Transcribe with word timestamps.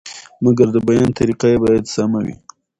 مګر 0.43 0.67
د 0.75 0.77
بیان 0.87 1.09
طریقه 1.19 1.47
یې 1.51 1.57
باید 1.63 1.85
سمه 1.93 2.19
وي. 2.25 2.35